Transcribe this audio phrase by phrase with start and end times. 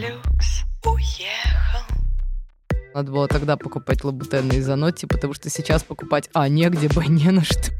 [0.00, 1.84] Люкс уехал.
[2.94, 7.30] Надо было тогда покупать лабутены из Анотти, потому что сейчас покупать А негде, Б не
[7.30, 7.70] на что.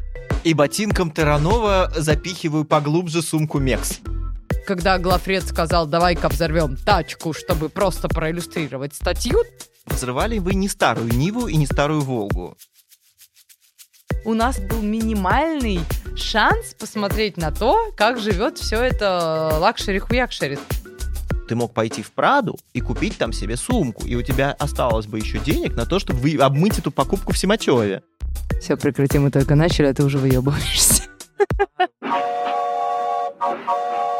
[0.44, 4.00] И ботинком Таранова запихиваю поглубже сумку Mexx.
[4.66, 9.38] Когда главред сказал, давай-ка взорвем тачку, чтобы просто проиллюстрировать статью,
[9.86, 12.56] Взрывали вы не старую Ниву и не старую Волгу.
[14.26, 15.80] у нас был минимальный
[16.16, 20.58] шанс посмотреть на то, как живет все это лакшери-хуякшери.
[21.50, 25.18] Ты мог пойти в Праду и купить там себе сумку, и у тебя осталось бы
[25.18, 28.04] еще денег на то, чтобы вы- обмыть эту покупку в Симачеве.
[28.60, 31.02] Все, прекрати, мы только начали, а ты уже выебываешься.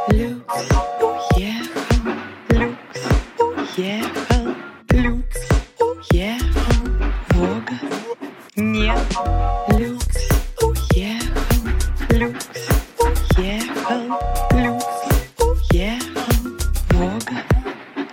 [0.09, 0.55] Люкс
[1.37, 2.13] уехал.
[2.49, 3.01] Люкс
[3.77, 4.55] уехал.
[4.91, 5.49] Люкс
[6.11, 6.83] уехал.
[7.31, 7.79] Вога
[8.57, 8.99] нет.
[9.79, 10.00] Люкс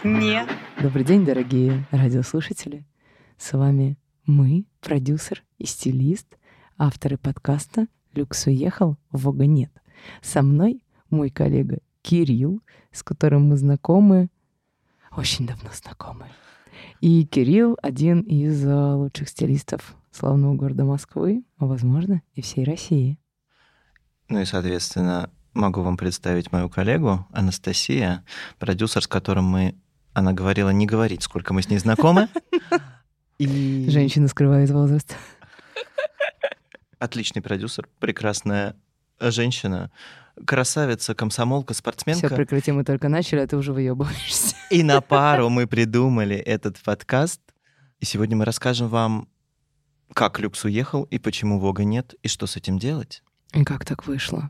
[0.08, 0.50] нет.
[0.82, 2.86] Добрый день, дорогие радиослушатели.
[3.38, 6.38] С вами мы, продюсер и стилист,
[6.78, 9.72] авторы подкаста «Люкс уехал, Вога нет».
[10.22, 14.30] Со мной мой коллега Кирилл, с которым мы знакомы,
[15.16, 16.28] очень давно знакомы.
[17.02, 23.20] И Кирилл— один из э, лучших стилистов славного города Москвы, а, возможно, и всей России.
[24.30, 28.24] Ну и, соответственно, могу вам представить мою коллегу Анастасия,
[28.58, 29.76] продюсер, с которым мы...
[30.18, 32.28] Она говорила не говорить, сколько мы с ней знакомы.
[33.38, 35.16] И Женщина скрывает возраст.
[36.98, 38.76] отличный продюсер, прекрасная
[39.20, 39.92] женщина,
[40.44, 42.30] красавица, комсомолка, Все, спортсменка.
[42.36, 44.56] прекрати, мы только начали, а ты уже выебываешься.
[44.72, 47.40] И на пару мы придумали этот подкаст.
[48.00, 49.30] И сегодня мы расскажем вам,
[50.16, 53.22] как Люкс уехал и почему Вога нет, и что с этим делать.
[53.54, 54.50] И как так вышло?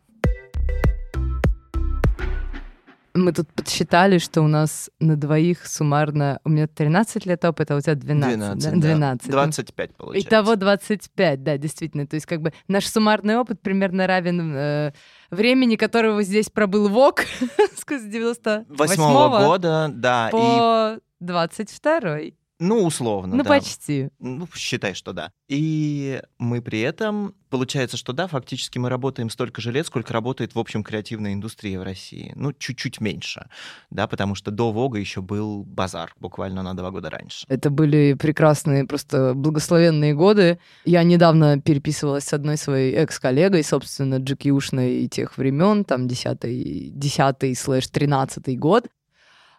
[3.18, 6.40] Мы тут подсчитали, что у нас на двоих суммарно...
[6.44, 8.64] У меня 13 лет опыта, а у тебя 12.
[8.64, 8.72] да?
[8.72, 8.78] да.
[8.78, 9.32] 12.
[9.32, 10.30] 25 получается.
[10.30, 12.06] Итого 25, да, действительно.
[12.06, 14.94] То есть как бы наш суммарный опыт примерно равен э,
[15.32, 17.22] времени, которого здесь пробыл ВОК
[17.76, 20.30] с 98 Восьмого года, да.
[20.30, 22.20] И, по 22
[22.60, 23.50] ну, условно, Ну, да.
[23.50, 24.10] почти.
[24.20, 25.32] Ну, считай, что да.
[25.48, 30.56] И мы при этом, получается, что да, фактически мы работаем столько же лет, сколько работает,
[30.56, 32.34] в общем, креативная индустрия в России.
[32.36, 33.48] Ну, чуть-чуть меньше,
[33.92, 37.46] да, потому что до Вога еще был базар, буквально на два года раньше.
[37.48, 40.60] Это были прекрасные, просто благословенные годы.
[40.84, 47.88] Я недавно переписывалась с одной своей экс-коллегой, собственно, GQ-шной тех времен, там 10 10 слэш
[47.88, 48.88] 13 год.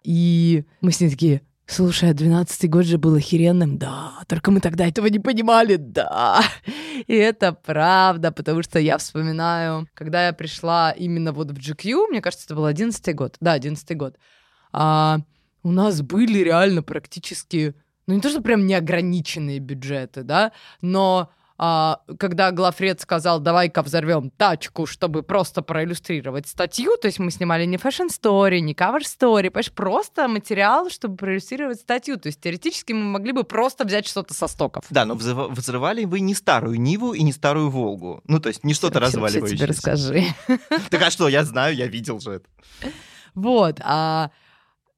[0.04, 3.78] И мы с ней такие, слушай, а 12 год же был охеренным.
[3.78, 6.42] Да, только мы тогда этого не понимали, да.
[7.06, 12.20] И это правда, потому что я вспоминаю, когда я пришла именно вот в GQ, мне
[12.20, 13.36] кажется, это был 11 год.
[13.40, 14.16] Да, 11 год.
[14.72, 15.20] А,
[15.62, 17.74] у нас были реально практически,
[18.06, 24.30] ну не то, что прям неограниченные бюджеты, да, но а, когда главред сказал, давай-ка взорвем
[24.30, 29.50] тачку, чтобы просто проиллюстрировать статью, то есть мы снимали не fashion story, не cover story,
[29.50, 32.16] понимаешь, просто материал, чтобы проиллюстрировать статью.
[32.16, 34.84] То есть теоретически мы могли бы просто взять что-то со стоков.
[34.90, 38.22] Да, но взрыва- взрывали вы не старую Ниву и не старую Волгу.
[38.28, 39.66] Ну, то есть не что-то разваливающееся.
[39.66, 40.24] расскажи.
[40.90, 42.46] Так а что, я знаю, я видел же это.
[43.34, 44.30] Вот, а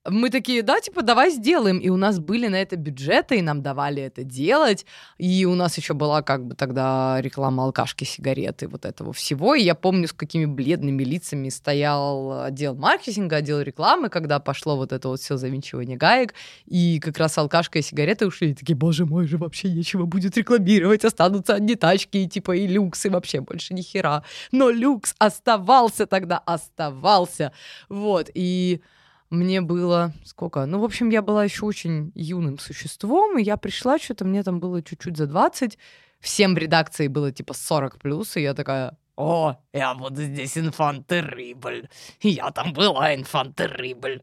[0.09, 1.79] мы такие, да, типа, давай сделаем.
[1.79, 4.87] И у нас были на это бюджеты, и нам давали это делать.
[5.19, 9.55] И у нас еще была как бы тогда реклама алкашки, сигареты, вот этого всего.
[9.55, 14.93] И я помню, с какими бледными лицами стоял отдел маркетинга, отдел рекламы, когда пошло вот
[14.93, 16.35] это вот все завинчивание гаек.
[16.65, 18.53] И как раз алкашка и сигареты ушли.
[18.53, 21.05] И такие, боже мой, же вообще нечего будет рекламировать.
[21.05, 24.25] Останутся одни тачки, и типа и люкс, и вообще больше ни хера.
[24.51, 27.53] Но люкс оставался тогда, оставался.
[27.91, 28.81] Вот, и
[29.31, 30.67] мне было сколько?
[30.67, 34.61] Ну, в общем, я была еще очень юным существом, и я пришла, что-то мне там
[34.61, 35.79] было чуть-чуть за 20.
[36.21, 41.89] Всем в редакции было типа 40 плюс, и я такая, о, я буду здесь инфантерибль.
[42.21, 44.23] Я там была инфантерибль.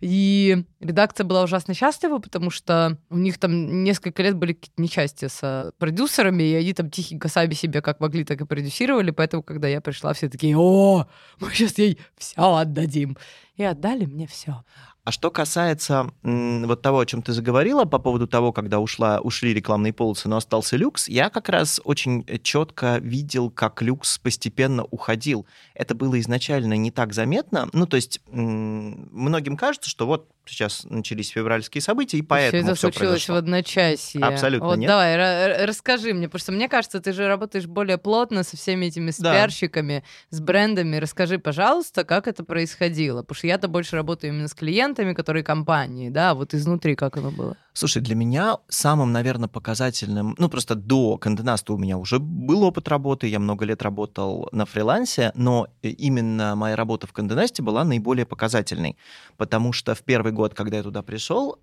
[0.00, 5.28] И редакция была ужасно счастлива, потому что у них там несколько лет были какие-то несчастья
[5.28, 9.10] с продюсерами, и они там тихенько сами себе как могли, так и продюсировали.
[9.10, 11.08] Поэтому, когда я пришла, все такие, о,
[11.40, 13.18] мы сейчас ей все отдадим.
[13.56, 14.62] И отдали мне все.
[15.08, 19.54] А что касается вот того, о чем ты заговорила по поводу того, когда ушла, ушли
[19.54, 25.46] рекламные полосы, но остался люкс, я как раз очень четко видел, как люкс постепенно уходил.
[25.72, 27.70] Это было изначально не так заметно.
[27.72, 32.80] Ну, то есть многим кажется, что вот сейчас начались февральские события, и поэтому это все
[32.88, 33.34] случилось произошло.
[33.34, 34.20] в одночасье.
[34.22, 34.88] Абсолютно Вот нет.
[34.88, 35.18] давай, ра-
[35.62, 39.08] ра- расскажи мне, потому что мне кажется, ты же работаешь более плотно со всеми этими
[39.08, 39.12] Да.
[39.12, 40.96] спиарщиками, с брендами.
[40.96, 43.22] Расскажи, пожалуйста, как это происходило.
[43.22, 47.30] Потому что я-то больше работаю именно с клиентами, которые компании, да, вот изнутри как оно
[47.30, 47.56] было.
[47.72, 52.88] Слушай, для меня самым, наверное, показательным, ну просто до Контенаста у меня уже был опыт
[52.88, 57.84] работы, я много лет работал на фрилансе, но э, именно моя работа в Контенасте была
[57.84, 58.96] наиболее показательной,
[59.36, 61.58] потому что в первый год, когда я туда пришел,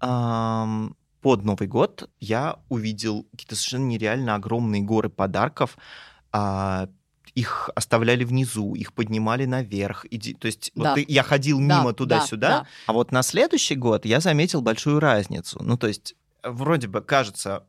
[1.21, 5.77] под Новый год я увидел какие-то совершенно нереально огромные горы подарков,
[6.31, 6.87] а,
[7.33, 10.05] их оставляли внизу, их поднимали наверх.
[10.11, 10.93] Иди- то есть вот Да.
[10.95, 12.67] ты- я ходил Да, мимо да, туда-сюда, да.
[12.87, 15.57] а вот на следующий год я заметил большую разницу.
[15.63, 17.63] Ну, то есть, вроде бы кажется,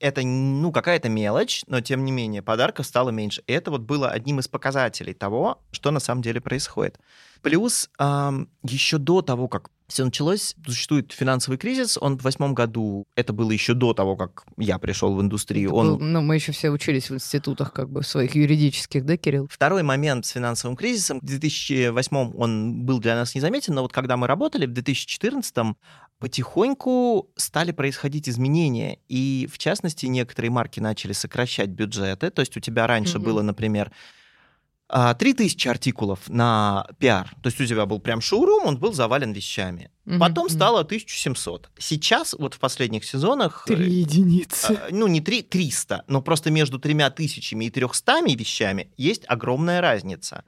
[0.00, 3.42] это, ну, какая-то мелочь, но, тем не менее, подарков стало меньше.
[3.46, 6.98] И это вот было одним из показателей того, что на самом деле происходит.
[7.42, 11.96] Плюс ам, еще до того, как все началось, существует финансовый кризис.
[12.00, 15.70] Он в восьмом году, это было еще до того, как я пришел в индустрию.
[15.70, 19.16] Это Он был- ну, мы еще все учились в институтах, как бы, своих юридических, да,
[19.16, 19.48] Кирилл?
[19.50, 21.20] Второй момент с финансовым кризисом.
[21.20, 25.74] В 2008 он был для нас незаметен, но вот когда мы работали в 2014
[26.18, 28.98] потихоньку стали происходить изменения.
[29.08, 32.30] И, в частности, некоторые марки начали сокращать бюджеты.
[32.30, 33.24] То есть у тебя раньше Мгм.
[33.24, 33.90] было, например,
[34.88, 37.30] 3000 артикулов на пиар.
[37.42, 39.90] То есть у тебя был прям шоурум, он был завален вещами.
[40.06, 41.70] Мгм, Потом стало 1700.
[41.78, 43.64] Сейчас, вот в последних сезонах...
[43.68, 44.72] э, Три единицы.
[44.82, 49.80] а, ну, не три, 300, но просто между тремя тысячами и трехстами вещами есть огромная
[49.82, 50.44] разница.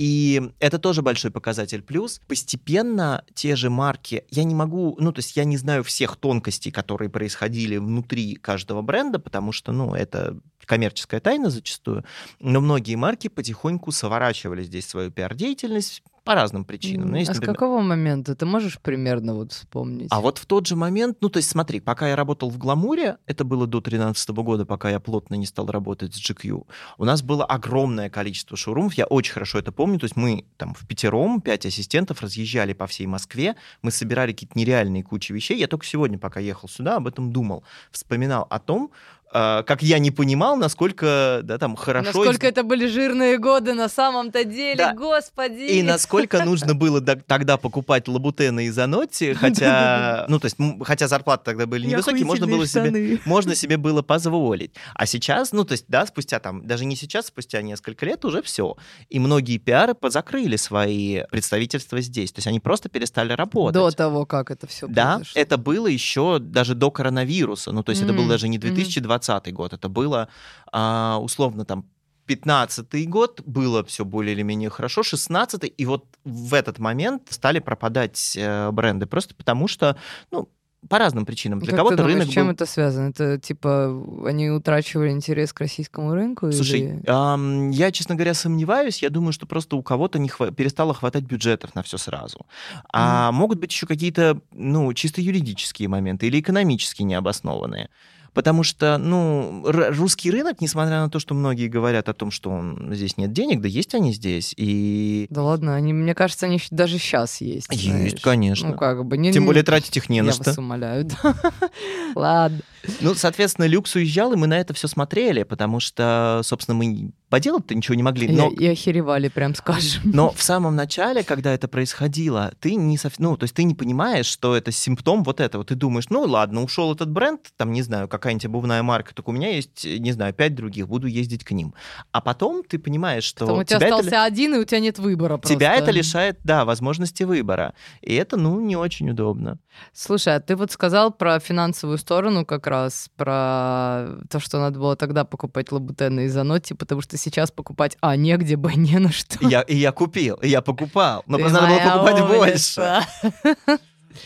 [0.00, 1.82] И это тоже большой показатель.
[1.82, 6.16] Плюс постепенно те же марки, я не могу, ну, то есть я не знаю всех
[6.16, 12.06] тонкостей, которые происходили внутри каждого бренда, потому что, ну, это коммерческая тайна зачастую,
[12.38, 17.10] но многие марки потихоньку сворачивали здесь свою пиар-деятельность по разным причинам.
[17.10, 18.34] Ну, есть, а с например, какого момента?
[18.34, 20.08] Ты можешь примерно вот вспомнить?
[20.10, 23.16] а вот в тот же момент, ну, то есть смотри, пока я работал в «Гламуре»,
[23.26, 26.66] это было до 2013 года, пока я плотно не стал работать с GQ,
[26.98, 30.74] у нас было огромное количество шоурумов, я очень хорошо это помню, то есть мы там
[30.74, 35.66] в пятером, пять ассистентов разъезжали по всей Москве, мы собирали какие-то нереальные кучи вещей, я
[35.66, 38.90] только сегодня, пока ехал сюда, об этом думал, вспоминал о том,
[39.32, 42.06] а, как я не понимал, насколько, да, там, хорошо...
[42.06, 44.92] Насколько это были жирные годы на самом-то деле, да.
[44.92, 45.70] господи!
[45.70, 51.44] И насколько нужно было тогда покупать лабутены и заноти, хотя, ну, то есть, хотя зарплаты
[51.44, 54.72] тогда были невысокие, можно было себе, можно себе было позволить.
[54.94, 58.42] А сейчас, ну, то есть, да, спустя там, даже не сейчас, спустя несколько лет уже
[58.42, 58.76] все.
[59.10, 63.74] И многие пиары закрыли свои представительства здесь, то есть они просто перестали работать.
[63.74, 68.02] До того, как это все Да, это было еще даже до коронавируса, ну, то есть
[68.02, 70.28] это было даже не 2020 20 год это было,
[70.72, 71.84] а, условно, там,
[72.26, 77.58] 15 год было все более или менее хорошо, 16 и вот в этот момент стали
[77.58, 79.96] пропадать э, бренды, просто потому что,
[80.30, 80.48] ну,
[80.88, 81.58] по разным причинам.
[81.58, 82.28] Для кого-то рынок.
[82.28, 82.54] С чем был...
[82.54, 83.10] это связано?
[83.10, 86.50] Это типа они утрачивали интерес к российскому рынку?
[86.52, 87.02] Слушай, или...
[87.06, 89.02] эм, я, честно говоря, сомневаюсь.
[89.02, 90.52] Я думаю, что просто у кого-то не хва...
[90.52, 92.38] перестало хватать бюджетов на все сразу.
[92.38, 92.80] mm.
[92.92, 97.90] А могут быть еще какие-то, ну, чисто юридические моменты или экономически необоснованные.
[98.32, 102.90] Потому что, ну, русский рынок, несмотря на то, что многие говорят о том, что он,
[102.94, 104.54] здесь нет денег, да есть они здесь.
[104.56, 107.68] И Да ладно, они, мне кажется, они даже сейчас есть.
[107.72, 108.14] Есть, знаешь.
[108.22, 108.68] конечно.
[108.68, 109.16] Ну, как бы.
[109.18, 110.44] Не, тем более тратить их не на Я что.
[110.44, 111.34] вас умоляю, да.
[112.14, 112.60] Ладно.
[113.00, 117.74] Ну, соответственно, люкс уезжал, и мы на это все смотрели, потому что, собственно, мы поделать-то
[117.74, 118.28] ничего не могли.
[118.28, 120.02] Но И, и охеревали, прям скажем.
[120.04, 123.18] Но в самом начале, когда это происходило, ты не сов...
[123.18, 125.64] ну, то есть ты не понимаешь, что это симптом вот этого.
[125.64, 129.32] Ты думаешь, ну ладно, ушел этот бренд, там, не знаю, какая-нибудь обувная марка, так у
[129.32, 131.74] меня есть, не знаю, пять других, буду ездить к ним.
[132.12, 134.80] А потом ты понимаешь, что Потом у тебя тебя это остался один, и у тебя
[134.80, 135.54] нет выбора просто.
[135.54, 137.74] Тебя это лишает, да, возможности выбора.
[138.00, 139.58] И это, ну, не очень удобно.
[139.92, 144.96] Слушай, а ты вот сказал про финансовую сторону как раз, про то, что надо было
[144.96, 149.38] тогда покупать лабутены и заноти, потому что сейчас покупать, а, негде бы, не на что.
[149.44, 151.22] И я, и я купил, и я покупал.
[151.26, 153.04] Но Ты просто надо было покупать умница.
[153.18, 153.78] больше.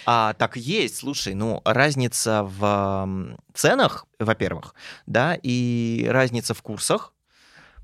[0.06, 4.74] А, так есть, слушай, ну, разница в ценах, во-первых,
[5.06, 7.12] да, и разница в курсах,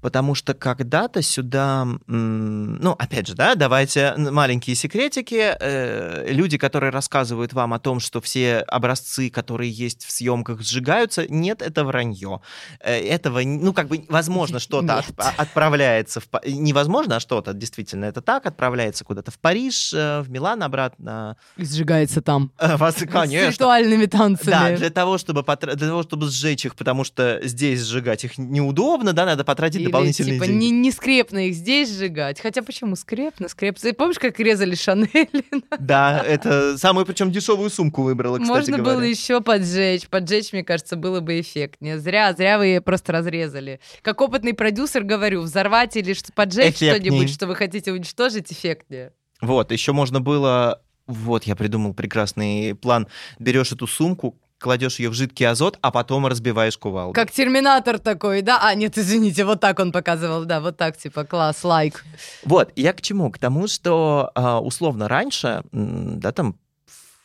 [0.01, 7.53] потому что когда-то сюда, ну, опять же, да, давайте маленькие секретики, э, люди, которые рассказывают
[7.53, 12.41] вам о том, что все образцы, которые есть в съемках, сжигаются, нет, это вранье.
[12.81, 16.29] Э, этого, ну, как бы, возможно, что-то от- отправляется в...
[16.29, 21.37] Па- Невозможно, а что-то действительно это так, отправляется куда-то в Париж, э, в Милан обратно.
[21.57, 22.53] И сжигается там.
[22.59, 23.51] Э, Вас, С конечно.
[23.51, 24.77] ритуальными Да, танцами.
[24.77, 29.13] для того, чтобы потра- для того, чтобы сжечь их, потому что здесь сжигать их неудобно,
[29.13, 30.65] да, надо потратить дополнительные типа, деньги.
[30.65, 32.41] не, не скрепно их здесь сжигать.
[32.41, 33.49] Хотя почему скрепно?
[33.49, 33.81] Скрепно.
[33.81, 35.45] Ты помнишь, как резали Шанель?
[35.79, 38.97] Да, это самую причем дешевую сумку выбрала, кстати Можно говоря.
[38.97, 40.09] было еще поджечь.
[40.09, 41.99] Поджечь, мне кажется, было бы эффектнее.
[41.99, 43.81] Зря, зря вы ее просто разрезали.
[44.03, 49.13] Как опытный продюсер говорю, взорвать или поджечь что-нибудь, что вы хотите уничтожить, эффектнее.
[49.41, 50.83] Вот, еще можно было...
[51.07, 53.09] Вот, я придумал прекрасный план.
[53.39, 57.15] Берешь эту сумку, кладешь ее в жидкий азот, а потом разбиваешь кувалдой.
[57.15, 58.61] Как терминатор такой, да?
[58.63, 62.05] А, нет, извините, вот так он показывал, да, вот так, типа, класс, лайк.
[62.45, 63.31] Вот, я к чему?
[63.31, 66.57] К тому, что а, условно раньше, да, там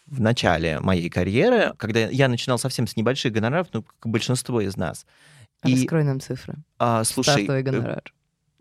[0.08, 4.78] в начале моей карьеры, когда я начинал совсем с небольших гонораров, ну, как большинство из
[4.78, 5.06] нас.
[5.64, 6.56] И, Раскрой нам цифры.
[6.80, 8.04] а, слушай, Стартовый гонорар.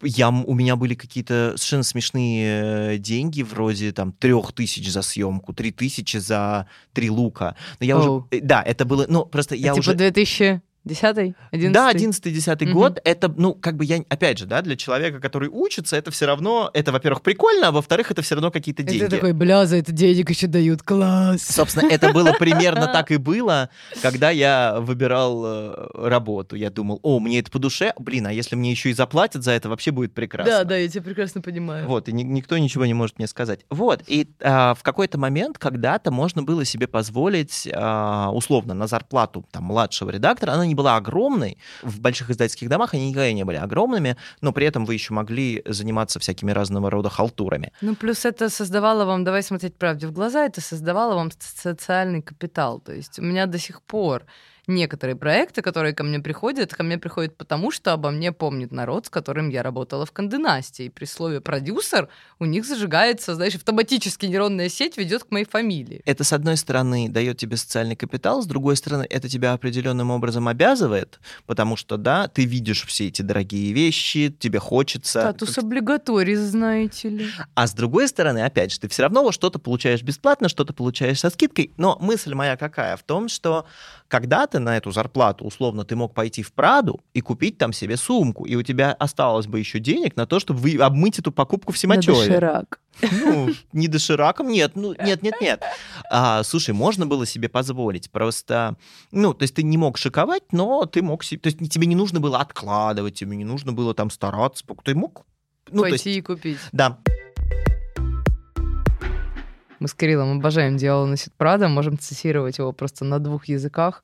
[0.03, 5.53] Я, у меня были какие-то совершенно смешные э, деньги, вроде там трех тысяч за съемку,
[5.53, 7.57] три тысячи за три лука.
[7.81, 8.01] Но я Оу.
[8.01, 9.95] уже, э, да, это было, ну, просто я типа уже...
[10.85, 12.73] 2010 11 Да, 11-10 Мгм.
[12.75, 16.27] год, это, ну, как бы я, опять же, да, для человека, который учится, это все
[16.27, 19.01] равно, это, во-первых, прикольно, а во-вторых, это все равно какие-то деньги.
[19.05, 21.43] ты такой, бля, за это денег еще дают, класс.
[21.43, 23.71] Собственно, это было примерно так и было,
[24.03, 26.57] когда я выбирал э, работу.
[26.57, 29.53] Я думал, о, мне это по душе, блин, а если мне еще и заплатят за
[29.53, 30.53] это, вообще будет прекрасно.
[30.53, 31.87] Да, да, я тебя прекрасно понимаю.
[31.87, 33.61] Вот, и ни- никто ничего не может мне сказать.
[33.71, 39.47] Вот, и а, в какой-то момент когда-то можно было себе позволить, а, условно, на зарплату
[39.51, 43.57] там, младшего редактора, она не была огромной, в больших издательских домах они никогда не были
[43.57, 47.73] огромными, но при этом вы еще могли заниматься всякими разного рода халтурами.
[47.81, 52.81] Ну, плюс это создавало вам, давай смотреть правде в глаза, это создавало вам социальный капитал.
[52.81, 54.25] То есть у меня до сих пор
[54.67, 59.07] некоторые проекты, которые ко мне приходят, ко мне приходят потому, что обо мне помнит народ,
[59.07, 60.87] с которым я работала в Конденасте.
[60.87, 66.03] И при слове продюсер у них зажигается, знаешь, автоматически нейронная сеть ведет к моей фамилии.
[66.05, 70.49] Это, с одной стороны, дает тебе социальный капитал, с другой стороны, это тебя определенным образом
[70.49, 75.21] обязывает, потому что, да, ты видишь все эти дорогие вещи, тебе хочется.
[75.21, 77.27] Статус облигаторий, знаете ли.
[77.55, 81.31] А с другой стороны, опять же, ты все равно что-то получаешь бесплатно, что-то получаешь со
[81.31, 81.73] скидкой.
[81.77, 82.97] Но мысль моя какая?
[82.97, 83.67] В том, что
[84.55, 88.45] когда-то на эту зарплату, условно, ты мог пойти в Праду и купить там себе сумку,
[88.47, 91.75] и у тебя осталось бы еще денег на то, чтобы вы- обмыть эту покупку в
[91.75, 92.17] На Симачеве.
[92.17, 92.81] доширак.
[93.03, 95.63] Ну, не дошираком, нет, ну, нет, нет, нет.
[96.11, 98.77] А, слушай, можно было себе позволить, просто,
[99.13, 101.97] ну, то есть ты не мог шиковать, но ты мог себе, то есть тебе не
[101.97, 105.25] нужно было откладывать, тебе не нужно было там стараться, ты мог,
[105.73, 106.59] ну, то есть, Пойти и купить.
[106.73, 106.99] да,
[109.81, 114.03] Мы с Кириллом обожаем «Дьявол носит Прада», можем цитировать его просто на двух языках.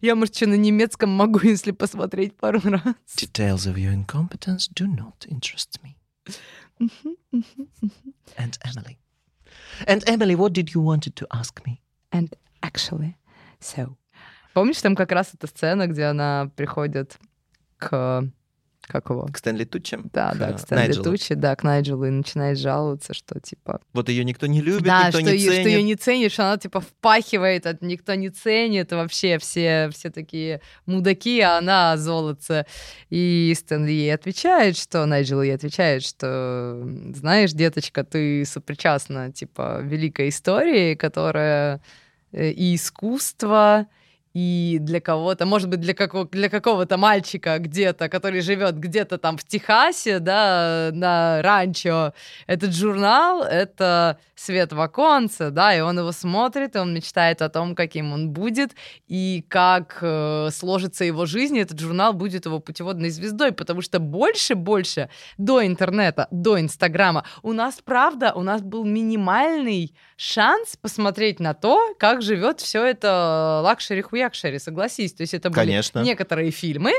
[0.00, 2.94] Я, может, что на немецком могу, если посмотреть пару раз.
[3.16, 5.96] Details of your incompetence do not interest me.
[8.36, 8.98] And Emily.
[9.86, 11.80] And Emily, what did you wanted to ask me?
[12.10, 13.16] And actually,
[13.60, 13.96] so.
[14.54, 17.18] Помнишь, там как раз эта сцена, где она приходит
[17.78, 18.28] к...
[18.92, 19.26] Как его?
[19.32, 19.98] К Стэнли Тутчи?
[20.12, 21.04] Да, да, к Стэнли Найджелу.
[21.04, 23.80] Тучи, да, к Найджелу, и начинает жаловаться, что, типа...
[23.94, 25.66] Вот ее никто не любит, да, никто что, не ее, что ценит.
[25.66, 31.40] ее не ценишь, она, типа, впахивает, а никто не ценит, вообще все, все такие мудаки,
[31.40, 32.66] а она золотце.
[33.08, 35.06] И Стэнли ей отвечает, что...
[35.06, 41.80] Найджел ей отвечает, что, знаешь, деточка, ты сопричастна, типа, великой истории, которая
[42.32, 43.86] э, и искусство,
[44.34, 49.36] и для кого-то, может быть, для, какого, для какого-то мальчика где-то, который живет где-то там
[49.36, 52.14] в Техасе, да, на ранчо,
[52.46, 57.48] этот журнал— это свет в оконце, да, и он его смотрит, и он мечтает о
[57.48, 58.72] том, каким он будет,
[59.06, 64.00] и как э, сложится его жизнь, и этот журнал будет его путеводной звездой, потому что
[64.00, 71.54] больше-больше до интернета, до Инстаграма у нас, правда, у нас был минимальный шанс посмотреть на
[71.54, 73.60] то, как живет все это
[74.22, 75.12] лакшери-хуякшери, согласись.
[75.12, 76.00] То есть это были Конечно.
[76.02, 76.92] некоторые фильмы,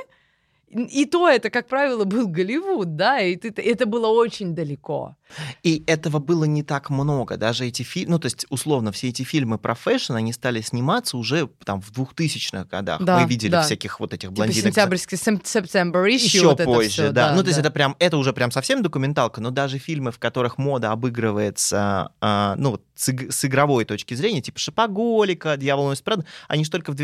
[0.76, 5.16] и то это, как правило, был Голливуд, да, и это было очень далеко.
[5.64, 7.38] И этого было не так много.
[7.38, 11.18] Даже эти фильмы, ну, то есть, условно, все эти фильмы про фэшн, они стали сниматься
[11.18, 13.02] уже там в 2000-х годах.
[13.02, 13.64] Да, Мы видели да.
[13.64, 14.66] всяких вот этих Типа блондинок.
[14.74, 17.34] сентябрьский сем- September issue, Еще вот это позже, всё, да.
[17.36, 17.62] Ну, то есть да.
[17.62, 22.56] это прям, это уже прям совсем документалка, но даже фильмы, в которых мода обыгрывается, а,
[22.58, 26.92] ну, вот с, с игровой точки зрения, типа Шопоголика, Дьявол носит Прада, они же только
[26.92, 26.96] в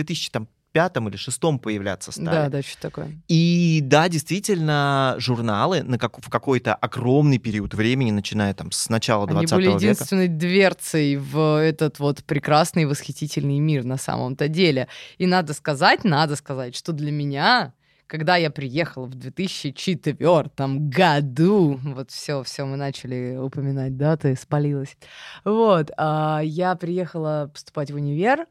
[0.73, 2.27] 2005 или шестом появляться стали.
[2.27, 3.19] Да, да, что такое.
[3.27, 9.25] И да, действительно, журналы на как, в какой-то огромный период времени, начиная там с начала
[9.25, 9.77] Они 20 были века.
[9.77, 14.87] единственной дверцей в этот вот прекрасный восхитительный мир на самом-то деле.
[15.17, 17.73] И надо сказать, надо сказать, что для меня
[18.05, 24.97] когда я приехала в 2004 году, вот все, все, мы начали упоминать даты, спалилась.
[25.45, 28.47] Вот, а, я приехала поступать в универ,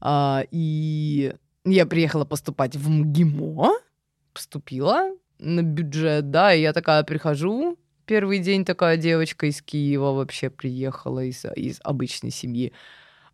[0.00, 3.72] а, и я приехала поступать в МГИМО,
[4.32, 10.50] поступила на бюджет, да, и я такая прихожу, первый день такая девочка из Киева вообще
[10.50, 12.72] приехала из, из обычной семьи.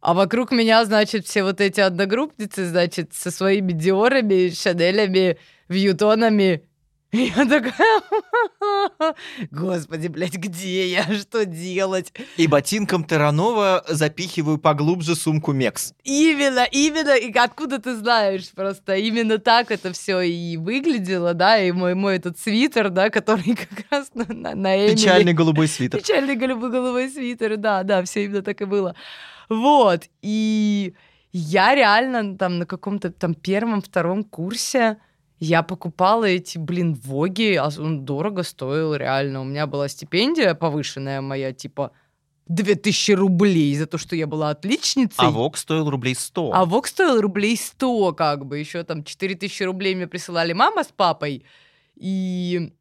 [0.00, 6.62] А вокруг меня, значит, все вот эти одногруппницы, значит, со своими диорами, шанелями, вьютонами.
[7.10, 8.02] Я такая,
[9.50, 12.12] господи, блядь, где я, что делать?
[12.36, 15.94] И ботинком Таранова запихиваю поглубже сумку Мекс.
[16.04, 21.72] Именно, именно, и откуда ты знаешь, просто именно так это все и выглядело, да, и
[21.72, 24.96] мой, мой этот свитер, да, который как раз на, на, на Эмили.
[24.96, 26.00] Печальный голубой свитер.
[26.00, 28.94] Печальный голубой, голубой свитер, да, да, все именно так и было.
[29.48, 30.92] Вот, и
[31.32, 34.98] я реально там на каком-то там первом, втором курсе
[35.40, 39.40] я покупала эти, блин, воги, а он дорого стоил реально.
[39.42, 41.92] У меня была стипендия повышенная моя, типа
[42.48, 45.16] 2000 рублей за то, что я была отличницей.
[45.18, 46.50] А ВОК стоил рублей 100.
[46.52, 48.58] А ВОК стоил рублей 100, как бы.
[48.58, 51.44] Еще там 4000 рублей мне присылали мама с папой.
[51.96, 52.72] И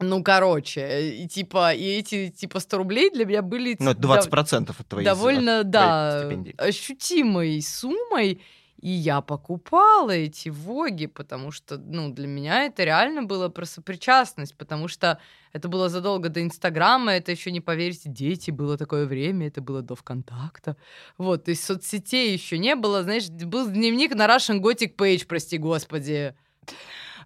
[0.00, 3.76] ну, короче, и типа, и эти, типа, 100 рублей для меня были...
[3.80, 6.54] Ну, это 20% дов- от твоей довольно, от да, твоей стипендии.
[6.56, 8.40] ощутимой суммой.
[8.80, 14.56] И я покупала эти воги, потому что, ну, для меня это реально было про сопричастность,
[14.56, 15.18] потому что
[15.52, 19.82] это было задолго до Инстаграма, это еще не поверите, дети, было такое время, это было
[19.82, 20.76] до ВКонтакта.
[21.16, 25.58] Вот, то есть соцсетей еще не было, знаешь, был дневник на Russian Gothic Page, прости
[25.58, 26.36] господи.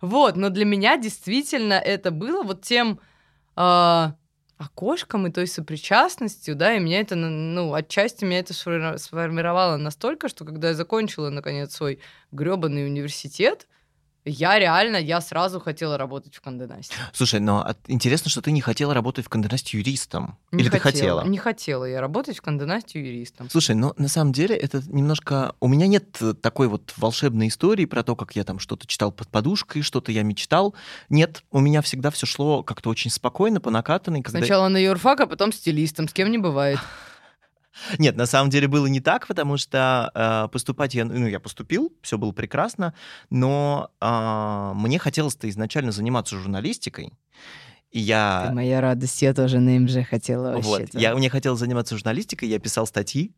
[0.01, 2.99] Вот, но для меня действительно это было вот тем
[3.57, 4.15] а,
[4.65, 10.29] окошком и той сопричастностью, да, и меня это, ну, отчасти меня это сформи- сформировало настолько,
[10.29, 12.01] что когда я закончила, наконец, свой
[12.31, 13.67] гребаный университет,
[14.25, 16.95] я реально, я сразу хотела работать в Конде Насте.
[17.13, 20.39] Слушай, но от- интересно, что ты не хотела работать в Конде Насте юристом.
[20.53, 21.25] Не Или ты хотела?
[21.25, 23.51] Не хотела я работать в Конде Насте юристом.
[23.51, 25.55] Слушай, ну на самом деле это немножко...
[25.61, 29.11] У меня нет э, такой вот волшебной истории про то, как я там что-то читал
[29.11, 30.75] под подушкой, что-то я мечтал.
[31.09, 34.23] Нет, у меня всегда все шло как-то очень спокойно, по накатанной.
[34.23, 34.39] Когда...
[34.39, 36.79] Сначала на юрфак, а потом стилистом, с кем не бывает.
[37.99, 41.93] Нет, на самом деле было не так, потому что э, поступать я, ну, я поступил,
[42.03, 42.95] все было прекрасно,
[43.31, 47.13] но э, мне хотелось-то изначально заниматься журналистикой.
[47.91, 48.47] И я...
[48.49, 50.99] Ты моя радость, я тоже на МЖ хотела Вот, вообще-то.
[50.99, 53.35] я, мне хотелось заниматься журналистикой, я писал статьи,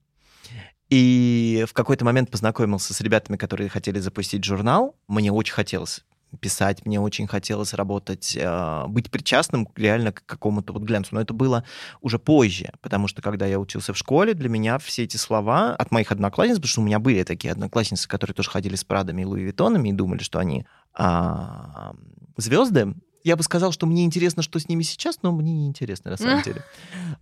[0.91, 4.97] и в какой-то момент познакомился с ребятами, которые хотели запустить журнал.
[5.09, 6.05] Мне очень хотелось
[6.41, 11.15] писать, мне очень хотелось работать, э, быть причастным реально к какому-то вот глянцу.
[11.15, 11.65] Но это было
[12.01, 15.91] уже позже, потому что когда я учился в школе, для меня все эти слова от
[15.91, 19.25] моих одноклассниц, потому что у меня были такие одноклассницы, которые тоже ходили с Прадами и
[19.25, 21.95] Луи Виттонами и думали, что они а,
[22.37, 22.95] звезды,
[23.25, 26.17] я бы сказал, что мне интересно, что с ними сейчас, но мне не интересно на
[26.19, 26.63] самом деле.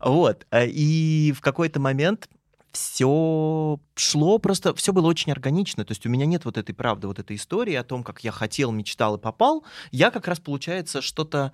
[0.00, 0.46] Вот.
[0.50, 2.28] а, И в какой-то момент
[2.72, 5.84] все шло просто, все было очень органично.
[5.84, 8.32] То есть у меня нет вот этой правды, вот этой истории о том, как я
[8.32, 9.64] хотел, мечтал и попал.
[9.90, 11.52] Я как раз, получается, что-то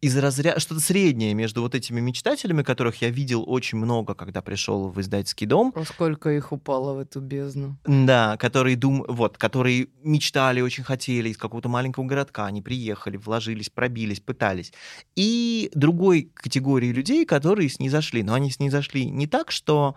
[0.00, 4.88] из разряда, что-то среднее между вот этими мечтателями, которых я видел очень много, когда пришел
[4.88, 7.76] в издательский дом, О, сколько их упало в эту бездну.
[7.84, 13.68] да, которые дум, вот, которые мечтали, очень хотели из какого-то маленького городка, они приехали, вложились,
[13.68, 14.72] пробились, пытались.
[15.16, 19.96] И другой категории людей, которые снизошли, но они снизошли не так, что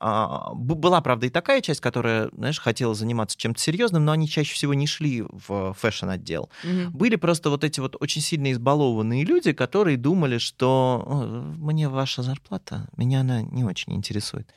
[0.00, 4.74] была, правда, и такая часть, которая, знаешь, хотела заниматься чем-то серьезным, но они чаще всего
[4.74, 6.50] не шли в фэшн-отдел.
[6.62, 6.92] Мгм.
[6.92, 12.22] Были просто вот эти вот очень сильно избалованные люди, которые думали, что «О, мне ваша
[12.22, 14.48] зарплата, меня она не очень интересует.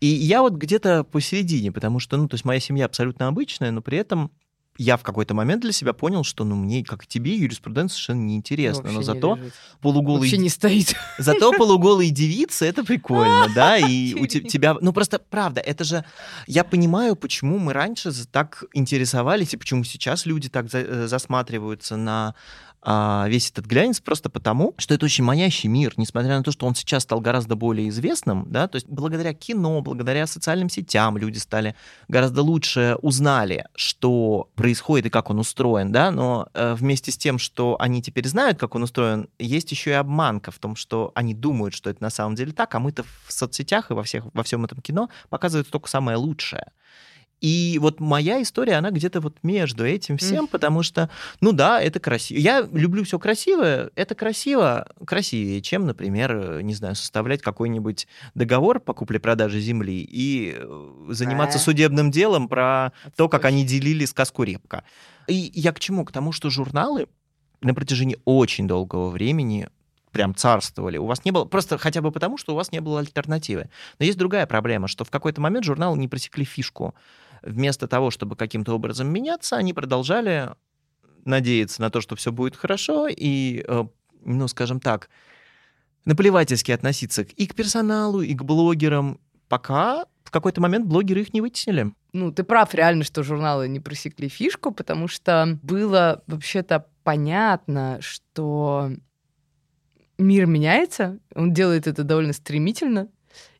[0.00, 3.82] И я вот где-то посередине, потому что, ну, то есть моя семья абсолютно обычная, но
[3.82, 4.30] при этом
[4.82, 8.22] я в какой-то момент для себя понял, что, ну, мне, как и тебе, юриспруденция совершенно
[8.22, 9.54] неинтересна, Вообще но не зато лежит.
[9.82, 10.94] полуголый Вообще не стоит.
[11.18, 16.02] Зато полуголые девицы это прикольно, да, и у те- тебя, ну просто правда, это же,
[16.46, 22.34] я понимаю, почему мы раньше так интересовались и почему сейчас люди так э, засматриваются на
[22.82, 26.66] а, весь этот глянец, просто потому, что это очень манящий мир, несмотря на то, что
[26.66, 31.38] он сейчас стал гораздо более известным, да, то есть благодаря кино, благодаря социальным сетям люди
[31.38, 31.74] стали
[32.08, 37.38] гораздо лучше узнали, что происходит и как он устроен, да, но э, вместе с тем,
[37.38, 41.34] что они теперь знают, как он устроен, есть еще и обманка в том, что они
[41.34, 44.42] думают, что это на самом деле так, а мы-то в соцсетях и во, всех, во
[44.42, 46.72] всем этом кино показывают только самое лучшее.
[47.40, 51.08] И вот моя история, она где-то вот между этим всем, потому что,
[51.40, 52.38] ну да, это красиво.
[52.38, 58.78] Я люблю все красивое, это красиво, красивее, чем, например, э, не знаю, составлять какой-нибудь договор
[58.80, 61.64] по купле-продаже земли и э, заниматься Да.
[61.64, 64.84] судебным делом про то, как они делили сказку «Репка».
[65.26, 66.04] И я к чему?
[66.04, 67.06] К тому, что журналы
[67.62, 69.68] на протяжении очень долгого времени
[70.12, 70.98] прям царствовали.
[70.98, 73.70] У вас не было, просто хотя бы потому, что у вас не было альтернативы.
[73.98, 76.94] Но есть другая проблема, что в какой-то момент журналы не просекли фишку.
[77.42, 80.50] Вместо того, чтобы каким-то образом меняться, они продолжали
[81.24, 83.84] надеяться на то, что все будет хорошо, и, э,
[84.24, 85.08] ну, скажем так,
[86.04, 91.40] наплевательски относиться и к персоналу, и к блогерам, пока в какой-то момент блогеры их не
[91.40, 91.92] вытеснили.
[92.12, 98.90] Ну, ты прав, реально, что журналы не просекли фишку, потому что было вообще-то понятно, что
[100.18, 103.08] мир меняется, он делает это довольно стремительно.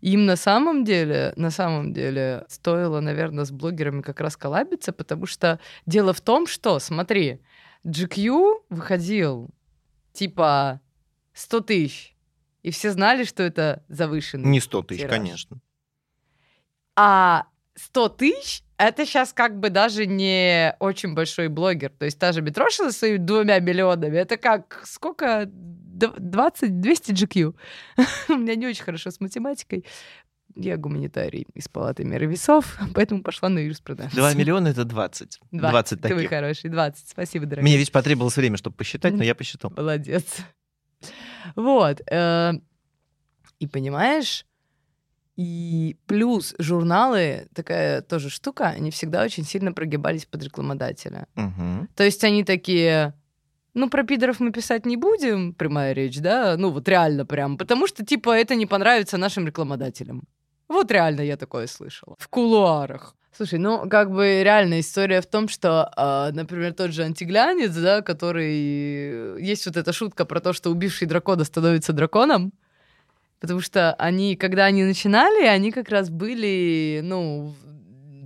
[0.01, 5.27] Им на самом деле, на самом деле стоило, наверное, с блогерами как раз коллабиться, потому
[5.27, 7.41] что дело в том, что, смотри,
[7.85, 9.51] GQ выходил
[10.13, 10.81] типа
[11.35, 12.17] 100 тысяч,
[12.63, 14.49] и все знали, что это завышенный.
[14.49, 15.17] Не 100 тысяч, тираж.
[15.17, 15.61] конечно.
[16.97, 21.91] А 100 тысяч это сейчас как бы даже не очень большой блогер.
[21.99, 25.51] То есть та же Митрошина со своими двумя миллионами, это как сколько?
[26.01, 27.55] Д- 20, 200 GQ.
[28.29, 29.85] У меня не очень хорошо с математикой.
[30.57, 34.17] Я гуманитарий из палаты меры весов, поэтому пошла на юриспруденцию.
[34.17, 35.39] 2 миллиона— это 20.
[35.53, 36.31] 20 Ты вы таких.
[36.31, 37.09] хороший, 20.
[37.09, 37.69] Спасибо, дорогой.
[37.69, 39.73] Мне ведь потребовалось время, чтобы посчитать, но я посчитал.
[39.77, 40.25] Молодец.
[41.57, 42.01] Вот.
[42.11, 42.53] э,
[43.61, 44.45] И понимаешь,
[45.37, 51.27] и плюс журналы, такая тоже штука, они всегда очень сильно прогибались под рекламодателя.
[51.35, 51.89] Мгм.
[51.95, 53.15] То есть они такие,
[53.75, 56.57] ну, про пидоров мы писать не будем, прямая речь, да?
[56.57, 60.25] Ну, вот реально прям, потому что, типа, это не понравится нашим рекламодателям.
[60.69, 62.17] Вот реально я такое слышала.
[62.19, 63.15] В кулуарах.
[63.37, 68.03] Слушай, ну, как бы реальная история в том, что, а, например, тот же антиглянец, да,
[68.03, 69.41] который...
[69.43, 72.53] Есть вот эта шутка про то, что убивший дракона становится драконом,
[73.41, 77.55] потому что они, когда они начинали, они как раз были, ну,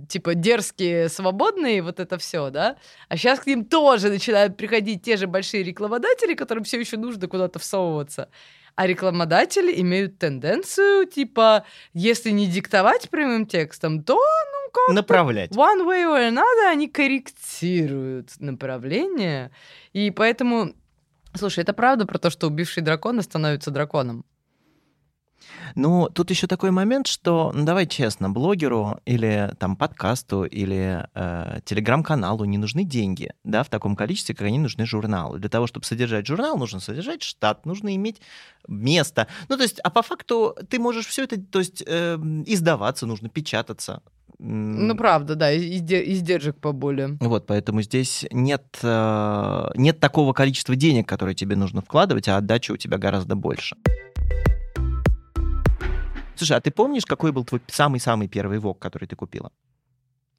[0.07, 2.77] типа дерзкие, свободные, вот это все, да?
[3.09, 7.27] А сейчас к ним тоже начинают приходить те же большие рекламодатели, которым все еще нужно
[7.27, 8.29] куда-то всовываться.
[8.75, 15.51] А рекламодатели имеют тенденцию, типа, если не диктовать прямым текстом, то, ну, как Направлять.
[15.51, 19.51] one way or another они корректируют направление.
[19.93, 20.73] И поэтому,
[21.35, 24.25] слушай, это правда про то, что убивший дракона становится драконом?
[25.75, 31.59] Ну, тут еще такой момент, что, ну, давай честно, блогеру или там подкасту или э,
[31.65, 35.37] телеграм-каналу не нужны деньги, да, в таком количестве, как они нужны журналу.
[35.37, 38.21] Для того, чтобы содержать журнал, нужно содержать штат, нужно иметь
[38.67, 39.27] место.
[39.49, 43.29] Ну, то есть, а по факту ты можешь все это, то есть, э, издаваться нужно,
[43.29, 44.01] печататься.
[44.37, 47.17] Ну, правда, да, издержек поболее.
[47.21, 52.73] Вот, поэтому здесь нет, э, нет такого количества денег, которые тебе нужно вкладывать, а отдача
[52.73, 53.77] у тебя гораздо больше.
[56.35, 59.51] Слушай, а ты помнишь, какой был твой самый-самый первый ВОК, который ты купила?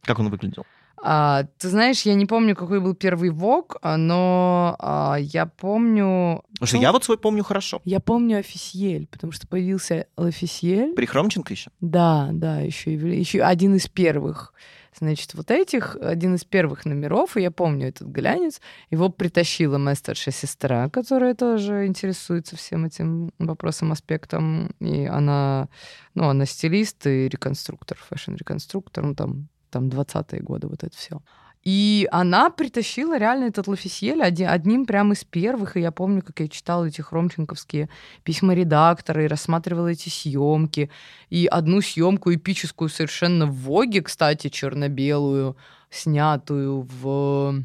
[0.02, 0.64] Как он выглядел?
[1.02, 6.42] А, ты знаешь, я не помню, какой был первый ВОК, а, но а, я помню...
[6.54, 7.80] Потому что Ну, я вот свой помню хорошо.
[7.84, 10.94] Я помню офисиель, потому что появился офисиель.
[10.94, 11.70] При Хромченко еще?
[11.80, 14.54] Да, да, еще, еще один из первых.
[14.98, 19.94] Значит, вот этих, один из первых номеров, и я помню этот глянец, его притащила моя
[19.94, 25.68] старшая сестра, которая тоже интересуется всем этим вопросом, аспектом, и она,
[26.14, 31.20] ну, она стилист и реконструктор, фэшн-реконструктор, ну, там, там 20-е годы, вот это все.
[31.66, 35.76] И она притащила реально этот L'Officiel один, одним прям из первых.
[35.76, 37.88] И я помню, как я читала эти хромченковские
[38.22, 40.90] письма редактора и рассматривала эти съемки.
[41.28, 45.56] И одну съемку эпическую совершенно в Воге, кстати, черно-белую,
[45.90, 47.64] снятую в...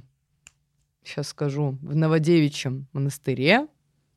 [1.04, 1.78] Сейчас скажу.
[1.84, 3.68] В Новодевичьем монастыре.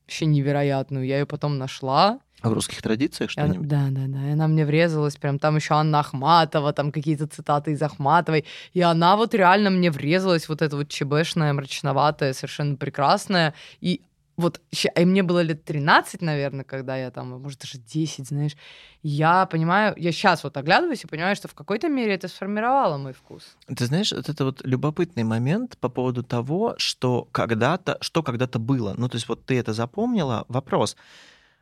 [0.07, 1.05] Вообще невероятную.
[1.05, 2.20] Я ее потом нашла.
[2.50, 3.68] В русских традициях она- что-нибудь?
[3.68, 4.28] да, да, да.
[4.28, 5.16] И она мне врезалась.
[5.16, 8.44] Прям там еще Анна Ахматова, там какие-то цитаты из Ахматовой.
[8.72, 13.54] И она вот реально мне врезалась, вот эта вот чебешная, мрачноватая, совершенно прекрасная.
[13.80, 14.02] И
[14.37, 14.61] вот,
[14.96, 18.57] и мне было лет 13, наверное, когда я там, может, даже 10, знаешь.
[19.02, 23.12] Я понимаю, я сейчас вот оглядываюсь и понимаю, что в какой-то мере это сформировало мой
[23.12, 23.57] вкус.
[23.76, 28.94] Ты знаешь, вот это вот любопытный момент по поводу того, что когда-то, что когда-то было.
[28.96, 30.44] Ну, то есть вот ты это запомнила.
[30.48, 30.96] Вопрос.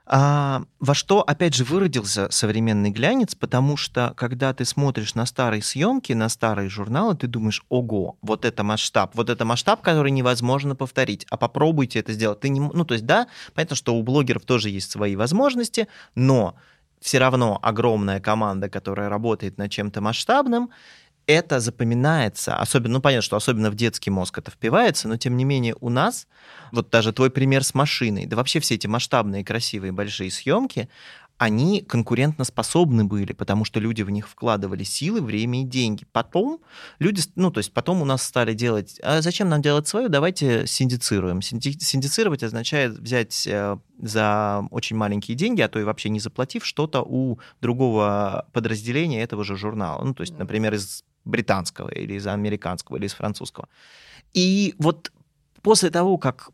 [0.05, 5.63] А, во что, опять же, выродился современный глянец, потому что, когда ты смотришь на старые
[5.63, 10.75] съемки, на старые журналы, ты думаешь, ого, вот это масштаб, вот это масштаб, который невозможно
[10.75, 12.41] повторить, а попробуйте это сделать.
[12.41, 16.57] Ты не, ну, то есть, да, понятно, что у блогеров тоже есть свои возможности, но
[17.01, 20.71] все равно огромная команда, которая работает над чем-то масштабным,
[21.27, 25.45] это запоминается, особенно, ну, понятно, что особенно в детский мозг это впивается, но тем не
[25.45, 26.27] менее у нас,
[26.73, 30.89] вот даже твой пример с машиной, да вообще все эти масштабные, красивые, большие съемки,
[31.39, 36.07] они конкурентоспособны были, потому что люди в них вкладывали силы, время и деньги.
[36.13, 36.61] Потом
[37.01, 40.69] люди, ну, то есть потом у нас стали делать, а зачем нам делать свое, давайте
[40.69, 41.41] синдицируем.
[41.41, 46.65] Синди- Синдицировать означает взять э, за очень маленькие деньги, а то и вообще не заплатив
[46.65, 50.05] что-то у другого подразделения этого же журнала.
[50.05, 53.69] Ну, то есть, например, из британского или из американского или из французского.
[54.35, 55.13] И вот
[55.63, 56.51] после того, как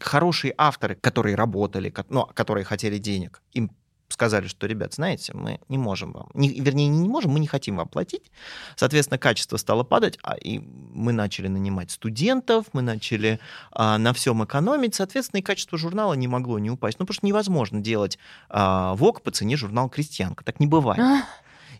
[0.00, 3.70] хорошие авторы, которые работали, ну, которые хотели денег, им
[4.08, 7.76] сказали, что, ребят, знаете, мы не можем вам, не, вернее, не можем, мы не хотим
[7.76, 8.30] вам платить.
[8.76, 13.40] Соответственно, качество стало падать, а и мы начали нанимать студентов, мы начали
[13.72, 16.98] а, на всем экономить, соответственно, и качество журнала не могло не упасть.
[16.98, 20.44] Ну, потому что невозможно делать а, ВОК по цене журнала «Крестьянка».
[20.44, 20.98] Так не бывает.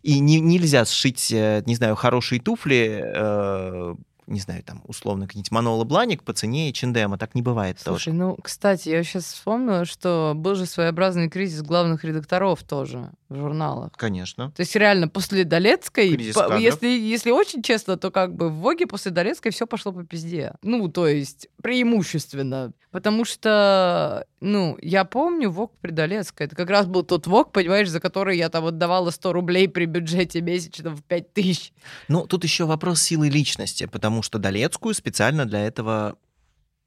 [0.05, 3.95] И не- нельзя сшить, э, не знаю, хорошие туфли, э,
[4.27, 7.19] не знаю, там, условно, какие-нибудь Манола Бланик по цене H&M.
[7.19, 8.05] Так не бывает тоже.
[8.05, 13.37] Слушай, ну, кстати, я сейчас вспомнила, что был же своеобразный кризис главных редакторов тоже в
[13.37, 13.93] журналах.
[13.97, 14.51] Конечно.
[14.53, 18.87] То есть реально после Долецкой, по- если, если очень честно, то как бы в Воге
[18.87, 20.55] после Долецкой все пошло по пизде.
[20.63, 22.73] Ну, то есть преимущественно.
[22.91, 26.47] Потому что, ну, я помню Вог при Долецкой.
[26.47, 29.87] Это как раз был тот Вог, понимаешь, за который я там отдавала 100 рублей при
[29.87, 31.73] бюджете месячном в 5 тысяч.
[32.07, 36.17] Ну, тут еще вопрос силы личности, потому что Долецкую специально для этого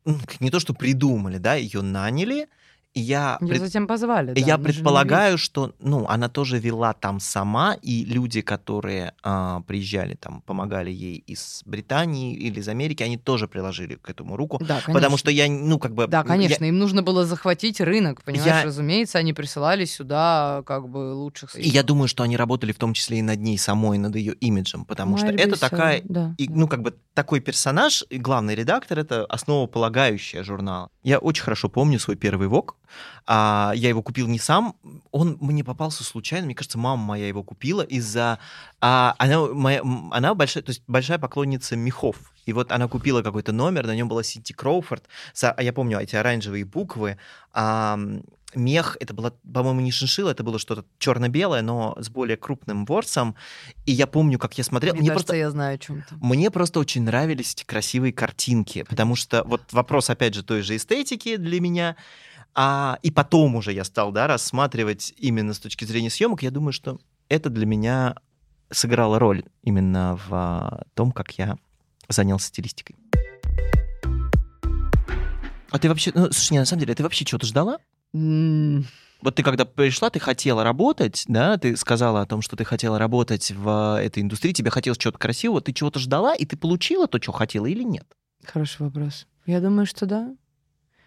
[0.06, 2.48] м, не то что придумали, да, ее наняли,
[2.94, 4.34] я, Ее пред- затем позвали.
[4.34, 10.16] да, я предполагаю, что, ну, она тоже вела там сама, и люди, которые а, приезжали
[10.16, 14.82] там, помогали ей из Британии или из Америки, они тоже приложили к этому руку, Да,
[14.82, 14.94] конечно.
[14.94, 16.08] потому что я, ну, как бы...
[16.08, 20.90] Да, я- конечно, им нужно было захватить рынок, понимаешь, Я- разумеется, они присылали сюда как
[20.90, 21.56] бы лучших.
[21.56, 24.34] И я думаю, что они работали в том числе и над ней самой, над ее
[24.34, 26.54] имиджем, потому что Марь это Бесёва, такая да, И, да.
[26.56, 30.90] ну, как бы такой персонаж, и главный редактор, это основополагающая журнала.
[31.08, 32.76] Я очень хорошо помню свой первый ВОК.
[33.26, 34.76] А, я его купил не сам,
[35.12, 36.48] он мне попался случайно.
[36.48, 38.40] Мне кажется, мама моя его купила из-за...
[38.82, 42.18] а, она, моя, она большая, то есть большая поклонница мехов.
[42.46, 45.06] И вот она купила какой-то номер, на нем была Сити Кроуфорд.
[45.42, 47.18] А я помню эти оранжевые буквы.
[47.54, 47.98] А,
[48.56, 53.36] мех, это было, по-моему, не шиншилла, это было что-то черно-белое, но с более крупным ворсом.
[53.86, 54.94] И я помню, как я смотрел.
[54.94, 58.14] Мне Мне кажется, просто я знаю о чем то мне просто очень нравились эти красивые
[58.14, 61.96] картинки, потому что вот вопрос, опять же, той же эстетики для меня,
[62.54, 66.74] а, и потом уже я стал, да, рассматривать именно с точки зрения съемок, я думаю,
[66.74, 68.16] что это для меня
[68.70, 71.58] сыграло роль именно в а, том, как я
[72.10, 72.96] занялся стилистикой.
[75.70, 77.80] А ты вообще, ну, слушай, не, на самом деле, ты вообще чего-то ждала?
[78.14, 83.00] Вот ты когда пришла, ты хотела работать, да, ты сказала о том, что ты хотела
[83.00, 87.22] работать в этой индустрии, тебе хотелось чего-то красивого, ты чего-то ждала, и ты получила то,
[87.22, 88.06] что хотела или нет?
[88.46, 89.26] Хороший вопрос.
[89.46, 90.36] Я думаю, что да.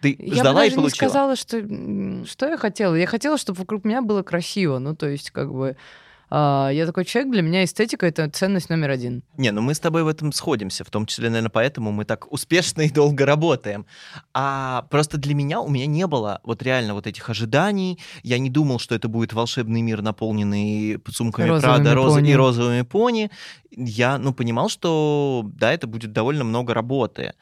[0.01, 0.95] Ты Я бы ждала даже и не получила.
[0.97, 2.95] сказала, что, что я хотела.
[2.95, 4.79] Я хотела, чтобы вокруг меня было красиво.
[4.79, 5.77] Ну, то есть, как бы,
[6.31, 9.23] я такой человек, для меня эстетика— это ценность номер один.
[9.37, 12.31] Не, ну мы с тобой в этом сходимся, в том числе, наверное, поэтому мы так
[12.31, 13.85] успешно и долго работаем.
[14.33, 17.99] А просто для меня, у меня не было вот реально вот этих ожиданий.
[18.23, 22.31] Я не думал, что это будет волшебный мир, наполненный сумками Розовыми Прада пони.
[22.31, 23.31] и розовыми пони.
[23.71, 27.33] Я, ну, понимал, что, да, это будет довольно много работы.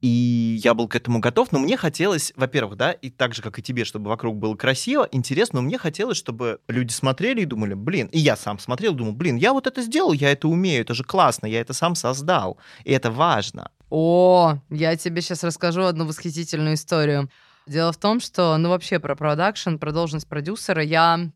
[0.00, 3.58] И я был к этому готов, но мне хотелось, во-первых, да, и так же, как
[3.58, 7.74] и тебе, чтобы вокруг было красиво, интересно, но мне хотелось, чтобы люди смотрели и думали,
[7.74, 10.94] блин, и я сам смотрел, думал, блин, я вот это сделал, я это умею, это
[10.94, 13.72] же классно, я это сам создал, и это важно.
[13.90, 17.28] О, я тебе сейчас расскажу одну восхитительную историю.
[17.66, 21.30] Дело в том, что, ну, вообще про продакшн, про должность продюсера, я,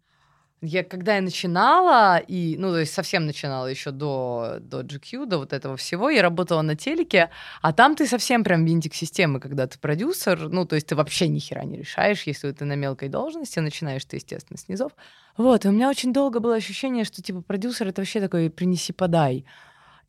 [0.63, 5.39] я когда я начинала, и, ну, то есть совсем начинала еще до, до GQ, до
[5.39, 7.31] вот этого всего, я работала на телеке,
[7.63, 11.27] а там ты совсем прям винтик системы, когда ты продюсер, ну, то есть ты вообще
[11.27, 14.93] ни хера не решаешь, если ты на мелкой должности, начинаешь ты, естественно, с низов.
[15.37, 19.45] Вот, и у меня очень долго было ощущение, что, типа, продюсер— это вообще такой «принеси-подай».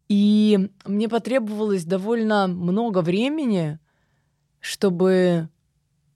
[0.07, 3.79] И мне потребовалось довольно много времени,
[4.59, 5.49] чтобы...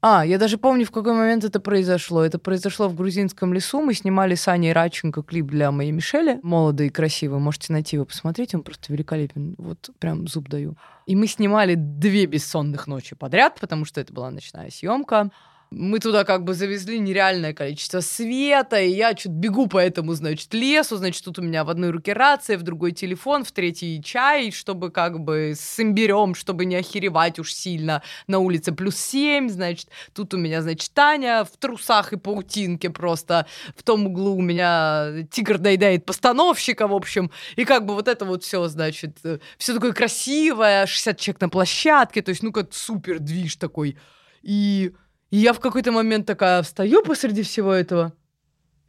[0.10, 2.24] А, я даже помню, в какой момент это произошло.
[2.24, 3.82] Это произошло в грузинском лесу.
[3.82, 6.40] Мы снимали с Аней Радченко клип для моей Мишели.
[6.44, 7.40] Молодый и красивый.
[7.42, 8.56] Можете найти его посмотреть.
[8.56, 9.56] Он просто великолепен.
[9.58, 10.78] Вот прям зуб даю.
[11.08, 15.30] И мы снимали две бессонных ночи подряд, потому что это была ночная съемка.
[15.70, 20.54] Мы туда как бы завезли нереальное количество света, и я что-то бегу по этому, значит,
[20.54, 24.52] лесу, значит, тут у меня в одной руке рация, в другой телефон, в третий чай,
[24.52, 28.02] чтобы как бы с имбирем, чтобы не охеревать уж сильно.
[28.28, 33.46] На улице плюс 7, значит, тут у меня, значит, Таня в трусах и паутинке просто.
[33.76, 37.30] В том углу у меня тигр доедает постановщика, в общем.
[37.58, 39.18] И как бы вот это вот все, значит,
[39.58, 43.98] все такое красивое, 60 человек на площадке, то есть, ну, как супер движ такой.
[44.44, 44.94] И
[45.30, 48.14] и я в какой-то момент такая встаю посреди всего этого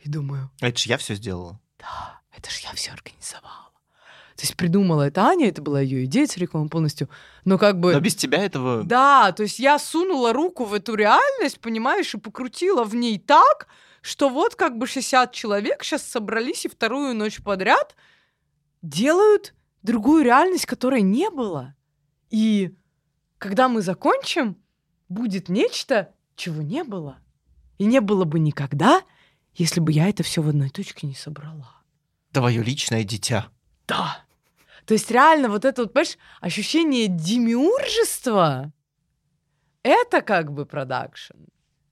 [0.00, 1.60] и думаю, Это же я все сделала.
[1.78, 3.68] да, это же я все организовала.
[4.36, 7.08] То есть придумала это Аня, это была ее идея целиком полностью.
[7.44, 7.92] Но как бы...
[7.92, 8.84] Но без тебя этого...
[8.84, 13.66] Да, то есть я сунула руку в эту реальность, понимаешь, и покрутила в ней так,
[14.00, 17.96] что вот как бы 60 человек сейчас собрались и вторую ночь подряд
[18.80, 21.74] делают другую реальность, которой не было.
[22.30, 22.76] И
[23.38, 24.56] когда мы закончим,
[25.08, 27.18] будет нечто, чего не было.
[27.76, 29.02] И не было бы никогда,
[29.54, 31.82] если бы я это все в одной точке не собрала.
[32.32, 33.48] Твое личное дитя.
[33.86, 34.24] Да.
[34.86, 38.72] То есть реально вот это вот, понимаешь, ощущение демиуржества,
[39.82, 41.36] это как бы продакшн.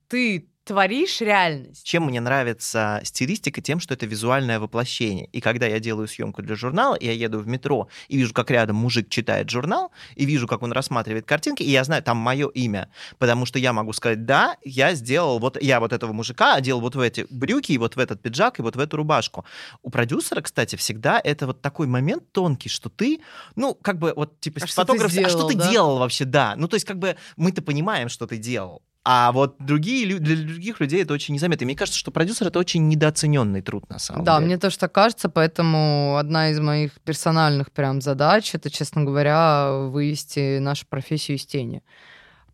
[0.07, 1.83] Ты творишь реальность.
[1.85, 3.61] Чем мне нравится стилистика?
[3.61, 5.27] Тем, что это визуальное воплощение.
[5.31, 8.75] И когда я делаю съемку для журнала, я еду в метро и вижу, как рядом
[8.75, 12.89] мужик читает журнал, и вижу, как он рассматривает картинки, и я знаю, там мое имя.
[13.17, 16.95] Потому что я могу сказать, да, я сделал, вот я вот этого мужика одел вот
[16.95, 19.45] в эти брюки, и вот в этот пиджак, и вот в эту рубашку.
[19.81, 23.21] У продюсера, кстати, всегда это вот такой момент тонкий, что ты,
[23.55, 25.71] ну, как бы вот, типа, А что ты фотограф, а что ты да?
[25.71, 26.55] делал вообще, да.
[26.57, 28.81] Ну, то есть, как бы мы-то понимаем, что ты делал.
[29.09, 31.65] А вот другие, для других людей это очень незаметно.
[31.65, 34.47] Мне кажется, что продюсер это очень недооцененный труд на самом Да, деле.
[34.47, 40.57] мне тоже так кажется, поэтому одна из моих персональных прям задач это, честно говоря, вывести
[40.57, 41.83] нашу профессию из тени.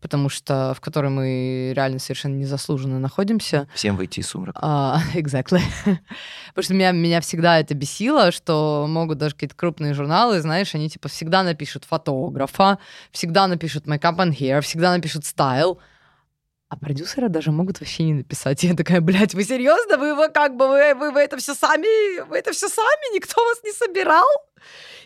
[0.00, 3.66] Потому что в которой мы реально совершенно незаслуженно находимся.
[3.74, 4.60] Всем выйти из сумрака.
[4.62, 5.60] А, exactly.
[5.84, 10.88] Потому что меня, меня всегда это бесило, что могут даже какие-то крупные журналы, знаешь, они
[10.88, 12.78] типа всегда напишут фотографа,
[13.10, 15.80] всегда напишут make-up and hair, всегда напишут стайл,
[16.74, 18.64] а продюсера даже могут вообще не написать.
[18.64, 19.96] Я такая, блядь, вы серьезно?
[19.96, 23.44] Вы, вы как бы, вы, вы, вы это все сами, вы это все сами, никто
[23.44, 24.26] вас не собирал?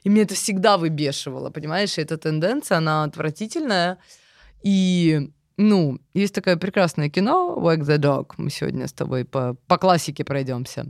[0.02, 1.98] И меня это всегда выбешивало, понимаешь?
[1.98, 3.98] И эта тенденция, она отвратительная.
[4.62, 8.35] И, ну, есть такое прекрасное кино «Wag the Dog».
[8.37, 10.87] Мы сегодня с тобой по, по классике пройдемся.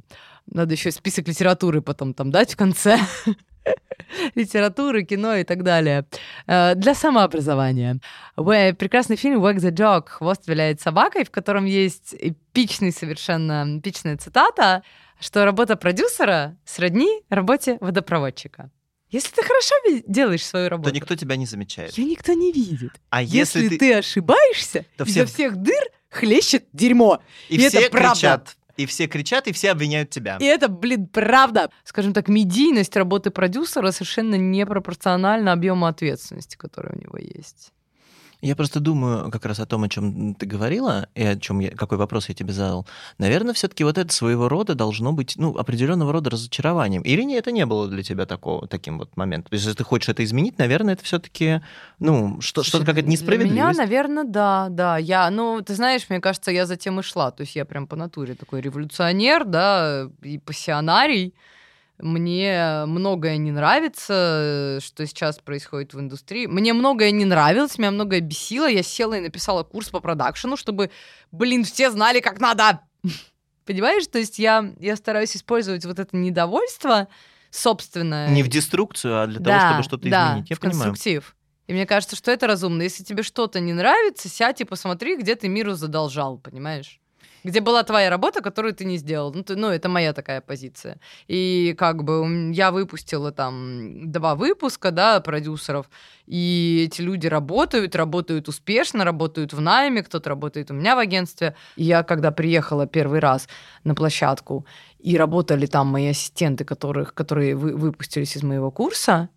[0.46, 2.98] Надо еще список литературы потом там дать в конце.
[4.34, 6.04] Литературы, кино и так далее.
[6.46, 7.98] Э, Для самообразования.
[8.36, 14.82] Прекрасный фильм «Wag the Dog» «Хвост виляет собакой», в котором есть эпичный совершенно, эпичная цитата,
[15.18, 18.70] что работа продюсера сродни работе водопроводчика.
[19.10, 19.74] Если ты хорошо
[20.06, 21.96] делаешь свою работу, То никто тебя не замечает.
[21.96, 22.92] ее никто не видит.
[23.10, 23.94] А Если, если, ты...
[23.94, 27.20] ошибаешься, То изо все- всех дыр хлещет дерьмо.
[27.48, 28.12] И, и это все правда.
[28.14, 28.56] кричат.
[28.76, 30.36] И все кричат, и все обвиняют тебя.
[30.40, 31.70] И это, блин, правда.
[31.84, 37.72] Скажем так, медийность работы продюсера совершенно непропорциональна объему ответственности, который у него есть.
[38.40, 41.70] Я просто думаю как раз о том, о чем ты говорила, и о чем я,
[41.70, 42.86] какой вопрос я тебе задал.
[43.18, 47.02] Наверное, все-таки вот это своего рода должно быть, ну, определенного рода разочарованием.
[47.02, 49.50] Или не, это не было для тебя такого, таким вот моментом?
[49.50, 51.62] То есть, если ты хочешь это изменить, наверное, это все-таки,
[51.98, 53.78] ну, что, что-то какая-то Для меня, несправедливость.
[53.78, 54.98] наверное, да, да.
[54.98, 57.32] Я, ну, ты знаешь, мне кажется, я затем и шла.
[57.32, 61.34] То есть я прям по натуре такой революционер, да, и пассионарий.
[61.98, 66.46] Мне многое не нравится, что сейчас происходит в индустрии.
[66.46, 68.68] Мне многое не нравилось, меня многое бесило.
[68.68, 70.90] Я села и написала курс по продакшену, чтобы,
[71.32, 72.80] блин, все знали, как надо.
[73.64, 74.06] Понимаешь?
[74.06, 77.08] То есть я, я стараюсь использовать вот это недовольство
[77.50, 78.28] собственное.
[78.28, 80.50] Не в деструкцию, а для того, Да, чтобы что-то да, изменить.
[80.50, 80.90] Я в понимаю.
[80.90, 81.34] конструктив.
[81.66, 82.82] И мне кажется, что это разумно.
[82.82, 87.00] Если тебе что-то не нравится, сядь и посмотри, где ты миру задолжал, понимаешь?
[87.44, 89.32] Где была твоя работа, которую ты не сделал.
[89.32, 90.98] Ну, ты- ну, это моя такая позиция.
[91.28, 95.88] И как бы я выпустила там два выпуска, да, продюсеров,
[96.26, 101.54] и эти люди работают, работают успешно, работают в найме, кто-то работает у меня в агентстве.
[101.76, 103.48] И я, когда приехала первый раз
[103.84, 104.66] на площадку,
[104.98, 109.28] и работали там мои ассистенты, которых, которые вы, выпустились из моего курса,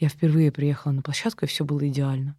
[0.00, 2.36] я впервые приехала на площадку, и все было идеально.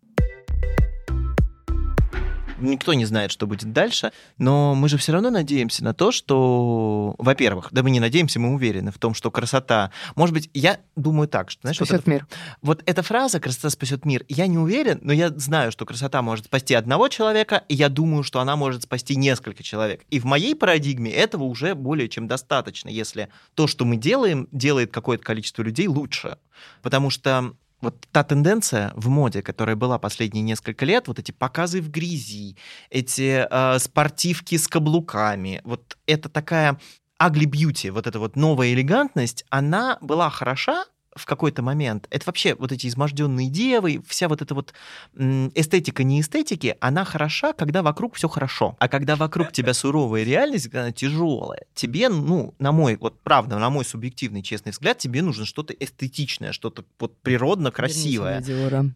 [2.62, 7.15] Никто не знает, что будет дальше, но мы же все равно надеемся на то, что,
[7.17, 9.91] во-первых, да мы не надеемся, мы уверены в том, что красота...
[10.15, 12.28] Может быть, я думаю так, что, знаешь, вот Спасет это- мир.
[12.62, 16.45] Вот эта фраза «красота спасет мир», я не уверен, но я знаю, что красота может
[16.45, 20.02] спасти одного человека, и я думаю, что она может спасти несколько человек.
[20.10, 24.91] И в моей парадигме этого уже более чем достаточно, если то, что мы делаем, делает
[24.91, 26.38] какое-то количество людей лучше.
[26.82, 31.82] Потому что вот та тенденция в моде, которая была последние несколько лет, вот эти показы
[31.82, 32.58] в грязи,
[32.89, 36.80] эти э, спортивки с каблуками, вот это такая
[37.22, 42.08] ugly beauty, вот эта вот новая элегантность, она была хороша в какой-то момент.
[42.10, 44.74] Это вообще вот эти изможденные девы, вся вот эта вот
[45.15, 48.76] эстетика не эстетики, она хороша, когда вокруг все хорошо.
[48.80, 53.58] А когда вокруг тебя суровая реальность, когда она тяжелая, тебе, ну, на мой, вот правда,
[53.58, 58.43] на мой субъективный честный взгляд, тебе нужно что-то эстетичное, что-то вот природно красивое.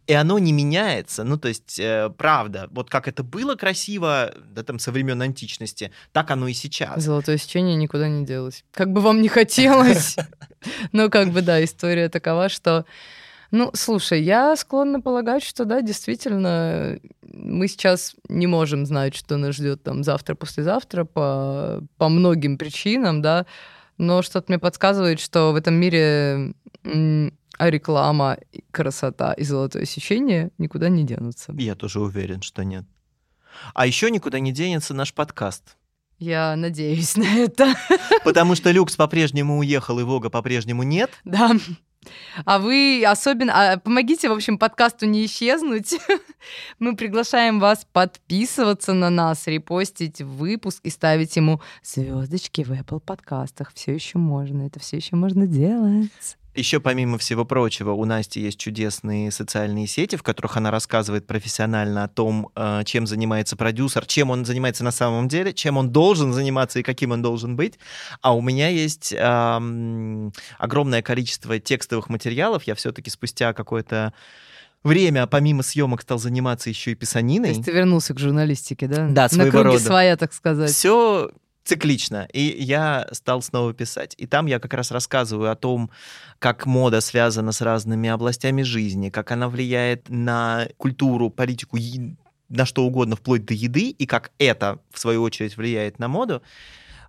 [0.08, 1.24] И оно не меняется.
[1.24, 5.92] Ну, то есть, э, правда, вот как это было красиво, да, там, со времен античности,
[6.12, 7.04] так оно и сейчас.
[7.04, 8.64] Золотое сечение никуда не делось.
[8.72, 10.16] Как бы вам не хотелось.
[10.92, 12.86] Но как бы, да, история такова, что...
[13.52, 19.56] Ну, слушай, я склонна полагать, что да, действительно, мы сейчас не можем знать, что нас
[19.56, 23.46] ждет там завтра, послезавтра по, по многим причинам, да,
[24.00, 28.40] но что-то мне подсказывает, что в этом мире А реклама,
[28.72, 31.54] красота и золотое сечение никуда не денутся.
[31.56, 32.86] Я тоже уверен, что нет.
[33.76, 35.78] А еще никуда не денется наш подкаст.
[36.18, 37.76] Я надеюсь на это.
[38.24, 41.12] Потому что Люкс по-прежнему уехал, и Вога по-прежнему нет.
[41.24, 41.52] Да.
[42.46, 43.74] А вы особенно...
[43.74, 45.96] а, помогите, в общем, подкасту не исчезнуть.
[46.80, 53.72] Мы приглашаем вас подписываться на нас, репостить выпуск и ставить ему звездочки в Apple подкастах.
[53.74, 56.38] Все еще можно, это все еще можно делать.
[56.56, 62.04] Еще помимо всего прочего, у Насти есть чудесные социальные сети, в которых она рассказывает профессионально
[62.04, 66.32] о том, э, чем занимается продюсер, чем он занимается на самом деле, чем он должен
[66.32, 67.80] заниматься и каким он должен быть.
[68.22, 72.64] А у меня есть эм, огромное количество текстовых материалов.
[72.64, 74.14] Я все-таки спустя какое-то
[74.84, 77.50] время, помимо съемок, стал заниматься еще и То писаниной.
[77.50, 79.08] есть ты вернулся к журналистике, да?
[79.10, 79.80] Да, На своего круги рода.
[79.80, 80.70] своя, так сказать.
[80.72, 81.32] Все
[81.64, 82.28] циклично.
[82.34, 84.16] И я стал снова писать.
[84.18, 85.90] И там я как раз рассказываю о том,
[86.40, 91.78] как мода связана с разными областями жизни, как она влияет на культуру, политику,
[92.50, 96.42] на что угодно, вплоть до еды, и как это, в свою очередь, влияет на моду.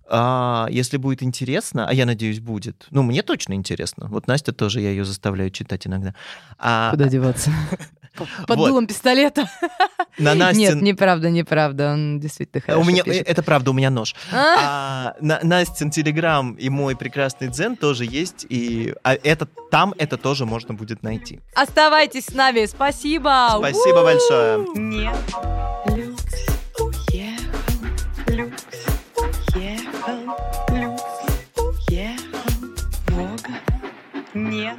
[0.07, 2.87] А, если будет интересно, а я надеюсь, будет.
[2.91, 4.07] Ну, мне точно интересно.
[4.09, 6.13] Вот Настя тоже, я ее заставляю читать иногда.
[6.59, 7.51] А, Куда деваться?
[8.47, 8.69] Под Вот.
[8.69, 9.49] дулом пистолета.
[10.17, 11.91] на Настин- Нет, неправда, неправда.
[11.93, 13.27] Он действительно хорошо у меня, пишет.
[13.27, 14.15] это правда, у меня нож.
[14.31, 19.93] А, А, на, Настин Телеграм и мой прекрасный Дзен тоже есть, и а это, там
[19.97, 21.41] это тоже можно будет найти.
[21.55, 22.65] Оставайтесь с нами.
[22.67, 23.55] Спасибо.
[23.57, 24.03] Спасибо У!
[24.03, 24.65] большое.
[24.75, 25.17] Нет,
[25.87, 26.25] люкс
[26.79, 27.87] уехал,
[28.27, 28.63] люкс
[30.67, 31.01] плюс
[31.57, 32.39] уехал
[33.07, 33.59] Бога
[34.33, 34.77] нет.